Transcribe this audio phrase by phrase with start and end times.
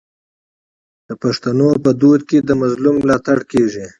[1.07, 3.85] د پښتنو په کلتور کې د مظلوم ملاتړ کیږي.